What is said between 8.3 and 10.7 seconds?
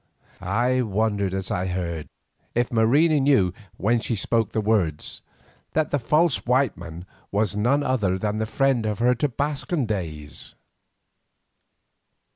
the friend of her Tobascan days.